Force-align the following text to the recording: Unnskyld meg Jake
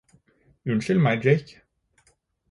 Unnskyld 0.69 0.99
meg 1.03 1.19
Jake 1.25 1.53